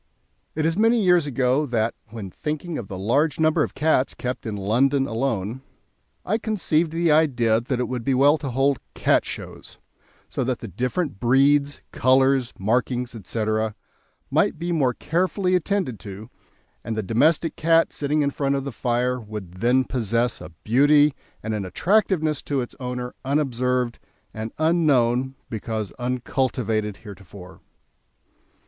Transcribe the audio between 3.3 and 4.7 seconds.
number of cats kept in